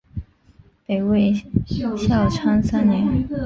[0.87, 1.31] 北魏
[1.67, 3.29] 孝昌三年。